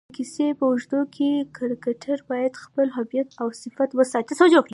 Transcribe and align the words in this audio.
د 0.09 0.13
کیسې 0.17 0.47
په 0.59 0.63
اوږدو 0.69 0.99
کښي 1.15 1.31
کرکټرباید 1.57 2.53
خپل 2.63 2.87
هویت 2.97 3.29
اوصفات 3.43 3.89
وساتي. 3.95 4.31